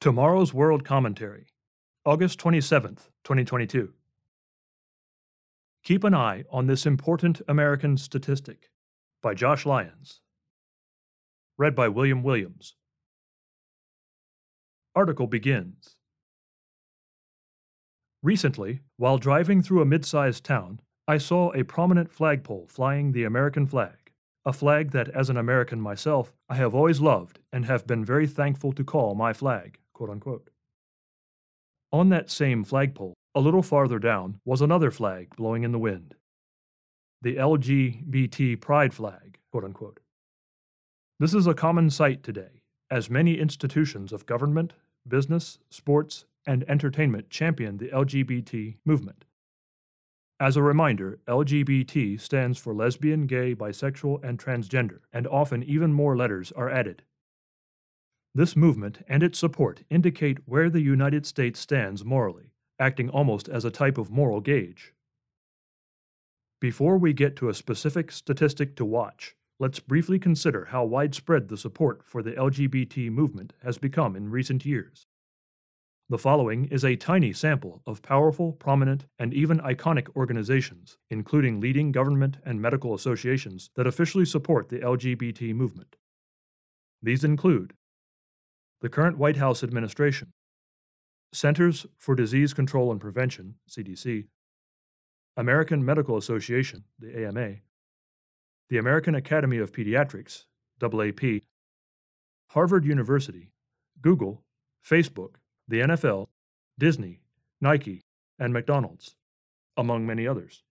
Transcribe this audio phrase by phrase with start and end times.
[0.00, 1.48] Tomorrow's World Commentary,
[2.06, 3.92] August 27th, 2022.
[5.84, 8.70] Keep an eye on this important American statistic
[9.22, 10.22] by Josh Lyons.
[11.58, 12.76] Read by William Williams.
[14.96, 15.96] Article begins.
[18.22, 23.24] Recently, while driving through a mid sized town, I saw a prominent flagpole flying the
[23.24, 24.12] American flag,
[24.46, 28.26] a flag that, as an American myself, I have always loved and have been very
[28.26, 30.48] thankful to call my flag quote unquote.
[31.92, 36.14] On that same flagpole, a little farther down, was another flag blowing in the wind.
[37.20, 40.00] The LGBT pride flag, quote unquote.
[41.18, 44.72] This is a common sight today, as many institutions of government,
[45.06, 49.26] business, sports, and entertainment champion the LGBT movement.
[50.40, 56.16] As a reminder, LGBT stands for lesbian, gay, bisexual, and transgender, and often even more
[56.16, 57.02] letters are added.
[58.32, 63.64] This movement and its support indicate where the United States stands morally, acting almost as
[63.64, 64.92] a type of moral gauge.
[66.60, 71.56] Before we get to a specific statistic to watch, let's briefly consider how widespread the
[71.56, 75.06] support for the LGBT movement has become in recent years.
[76.08, 81.92] The following is a tiny sample of powerful, prominent, and even iconic organizations, including leading
[81.92, 85.96] government and medical associations that officially support the LGBT movement.
[87.02, 87.74] These include
[88.80, 90.32] the current White House administration,
[91.32, 94.26] Centers for Disease Control and Prevention, CDC,
[95.36, 97.56] American Medical Association, the AMA,
[98.68, 100.44] the American Academy of Pediatrics,
[100.80, 101.42] AAP,
[102.48, 103.52] Harvard University,
[104.00, 104.42] Google,
[104.84, 105.34] Facebook,
[105.68, 106.26] the NFL,
[106.78, 107.20] Disney,
[107.60, 108.02] Nike,
[108.38, 109.14] and McDonald's,
[109.76, 110.64] among many others.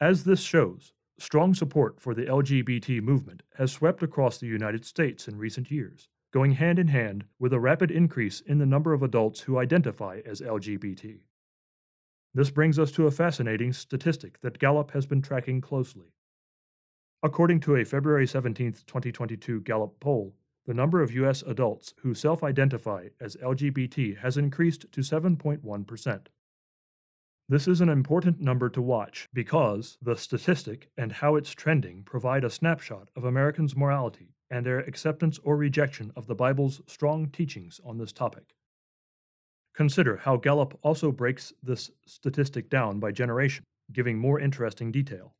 [0.00, 5.26] As this shows, strong support for the LGBT movement has swept across the United States
[5.28, 9.02] in recent years going hand in hand with a rapid increase in the number of
[9.02, 11.20] adults who identify as LGBT.
[12.34, 16.12] This brings us to a fascinating statistic that Gallup has been tracking closely.
[17.22, 20.34] According to a February 17, 2022 Gallup poll,
[20.66, 21.42] the number of U.S.
[21.42, 26.26] adults who self identify as LGBT has increased to 7.1%.
[27.48, 32.44] This is an important number to watch because the statistic and how it's trending provide
[32.44, 37.80] a snapshot of Americans' morality and their acceptance or rejection of the Bible's strong teachings
[37.84, 38.54] on this topic.
[39.74, 45.34] Consider how Gallup also breaks this statistic down by generation, giving more interesting detail.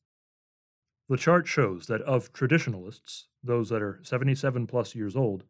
[1.09, 5.45] The chart shows that of traditionalists, those that are 77 plus years old,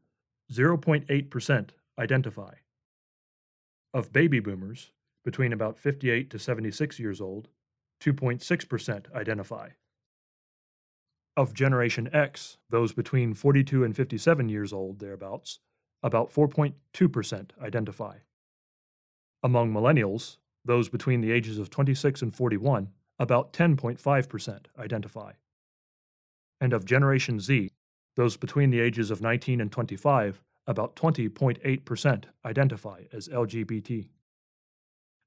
[0.53, 2.55] 0.8% identify.
[3.94, 4.93] Of baby boomers,
[5.25, 7.49] between about 58 to 76 years old,
[8.00, 9.71] 2.6% identify.
[11.36, 15.58] Of Generation X, those between 42 and 57 years old, thereabouts,
[16.02, 18.16] about 4.2% identify.
[19.42, 22.88] Among millennials, those between the ages of 26 and 41,
[23.19, 25.32] about 10.5% identify.
[26.58, 27.70] And of Generation Z,
[28.16, 34.08] those between the ages of 19 and 25, about 20.8% identify as LGBT.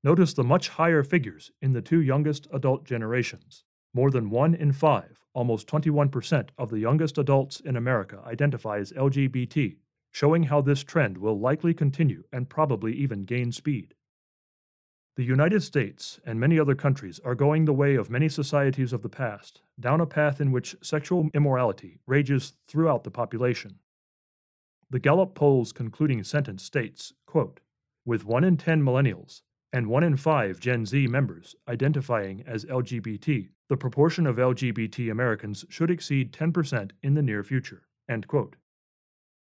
[0.03, 3.63] Notice the much higher figures in the two youngest adult generations.
[3.93, 8.91] More than one in five, almost 21% of the youngest adults in America identify as
[8.93, 9.77] LGBT,
[10.11, 13.95] showing how this trend will likely continue and probably even gain speed.
[15.15, 19.01] The United States and many other countries are going the way of many societies of
[19.01, 23.79] the past, down a path in which sexual immorality rages throughout the population.
[24.89, 27.59] The Gallup poll's concluding sentence states, quote,
[28.05, 33.49] With 1 in 10 millennials and 1 in 5 Gen Z members identifying as LGBT,
[33.67, 37.83] the proportion of LGBT Americans should exceed 10% in the near future.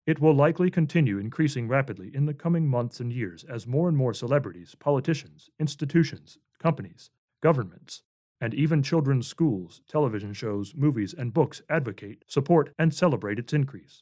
[0.07, 3.95] It will likely continue increasing rapidly in the coming months and years as more and
[3.95, 7.11] more celebrities, politicians, institutions, companies,
[7.43, 8.01] governments,
[8.41, 14.01] and even children's schools, television shows, movies, and books advocate, support, and celebrate its increase.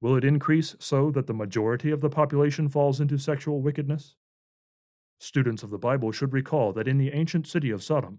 [0.00, 4.16] Will it increase so that the majority of the population falls into sexual wickedness?
[5.22, 8.18] Students of the Bible should recall that in the ancient city of Sodom,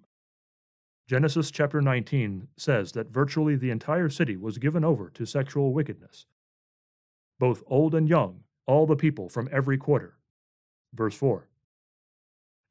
[1.05, 6.27] Genesis chapter 19 says that virtually the entire city was given over to sexual wickedness.
[7.39, 10.15] Both old and young, all the people from every quarter.
[10.93, 11.49] Verse 4.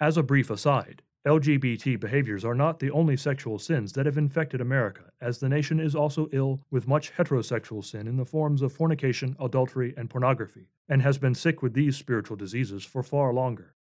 [0.00, 4.62] As a brief aside, LGBT behaviors are not the only sexual sins that have infected
[4.62, 8.72] America, as the nation is also ill with much heterosexual sin in the forms of
[8.72, 13.74] fornication, adultery, and pornography, and has been sick with these spiritual diseases for far longer.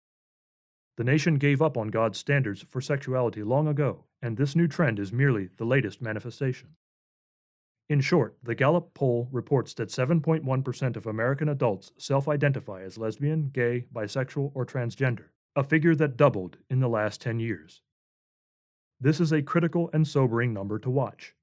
[0.97, 4.99] The nation gave up on God's standards for sexuality long ago, and this new trend
[4.99, 6.75] is merely the latest manifestation.
[7.89, 13.49] In short, the Gallup poll reports that 7.1% of American adults self identify as lesbian,
[13.49, 17.81] gay, bisexual, or transgender, a figure that doubled in the last 10 years.
[18.99, 21.35] This is a critical and sobering number to watch.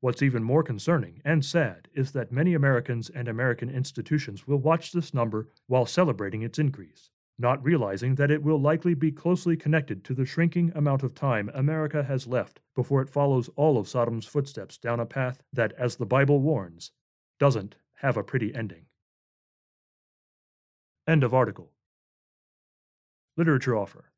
[0.00, 4.92] What's even more concerning and sad is that many Americans and American institutions will watch
[4.92, 7.10] this number while celebrating its increase,
[7.40, 11.50] not realizing that it will likely be closely connected to the shrinking amount of time
[11.54, 15.96] America has left before it follows all of Sodom's footsteps down a path that, as
[15.96, 16.92] the Bible warns,
[17.38, 18.84] doesn't have a pretty ending.
[21.08, 21.72] End of article.
[23.36, 24.12] Literature offer.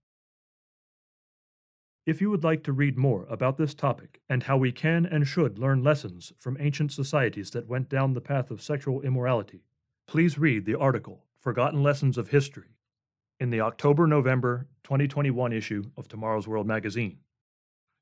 [2.04, 5.26] If you would like to read more about this topic and how we can and
[5.26, 9.62] should learn lessons from ancient societies that went down the path of sexual immorality,
[10.08, 12.72] please read the article Forgotten Lessons of History
[13.42, 17.18] in the October November 2021 issue of Tomorrow's World magazine.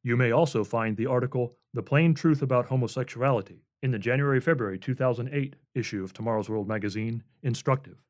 [0.02, 4.78] You may also find the article The Plain Truth About Homosexuality in the January February
[4.78, 8.02] 2008 issue of Tomorrow's World magazine instructive.